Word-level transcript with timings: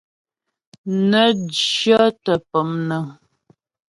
Nə 1.09 1.21
jyɔ́tə 1.63 2.33
pɔmnəŋ. 2.49 3.05